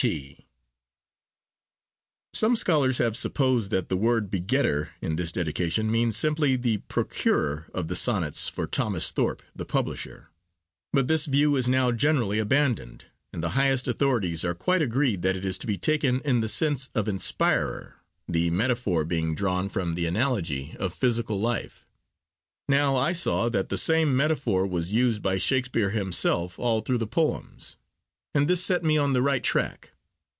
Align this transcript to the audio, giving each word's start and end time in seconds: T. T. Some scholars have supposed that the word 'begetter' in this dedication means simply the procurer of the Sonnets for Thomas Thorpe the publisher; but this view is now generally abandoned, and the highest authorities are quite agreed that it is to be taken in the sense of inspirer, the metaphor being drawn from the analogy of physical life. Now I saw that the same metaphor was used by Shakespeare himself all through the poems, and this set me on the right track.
T. 0.01 0.07
T. 0.09 0.47
Some 2.33 2.55
scholars 2.55 2.97
have 2.97 3.15
supposed 3.15 3.69
that 3.69 3.87
the 3.89 3.95
word 3.95 4.31
'begetter' 4.31 4.89
in 4.99 5.15
this 5.15 5.31
dedication 5.31 5.91
means 5.91 6.17
simply 6.17 6.55
the 6.55 6.77
procurer 6.79 7.67
of 7.71 7.87
the 7.87 7.95
Sonnets 7.95 8.49
for 8.49 8.65
Thomas 8.65 9.11
Thorpe 9.11 9.43
the 9.55 9.63
publisher; 9.63 10.29
but 10.91 11.07
this 11.07 11.27
view 11.27 11.55
is 11.55 11.69
now 11.69 11.91
generally 11.91 12.39
abandoned, 12.39 13.05
and 13.31 13.43
the 13.43 13.49
highest 13.49 13.87
authorities 13.87 14.43
are 14.43 14.55
quite 14.55 14.81
agreed 14.81 15.21
that 15.21 15.35
it 15.35 15.45
is 15.45 15.59
to 15.59 15.67
be 15.67 15.77
taken 15.77 16.19
in 16.21 16.41
the 16.41 16.49
sense 16.49 16.89
of 16.95 17.07
inspirer, 17.07 17.97
the 18.27 18.49
metaphor 18.49 19.05
being 19.05 19.35
drawn 19.35 19.69
from 19.69 19.93
the 19.93 20.07
analogy 20.07 20.75
of 20.79 20.95
physical 20.95 21.39
life. 21.39 21.85
Now 22.67 22.95
I 22.95 23.13
saw 23.13 23.49
that 23.49 23.69
the 23.69 23.77
same 23.77 24.17
metaphor 24.17 24.65
was 24.65 24.91
used 24.91 25.21
by 25.21 25.37
Shakespeare 25.37 25.91
himself 25.91 26.57
all 26.57 26.81
through 26.81 26.97
the 26.97 27.05
poems, 27.05 27.75
and 28.33 28.47
this 28.47 28.63
set 28.63 28.81
me 28.83 28.97
on 28.97 29.13
the 29.13 29.21
right 29.21 29.43
track. 29.43 29.89